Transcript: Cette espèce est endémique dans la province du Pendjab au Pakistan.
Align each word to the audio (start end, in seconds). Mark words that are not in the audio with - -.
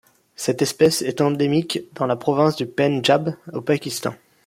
Cette 0.35 0.63
espèce 0.63 1.03
est 1.03 1.21
endémique 1.21 1.81
dans 1.93 2.07
la 2.07 2.15
province 2.15 2.55
du 2.55 2.65
Pendjab 2.65 3.35
au 3.53 3.61
Pakistan. 3.61 4.15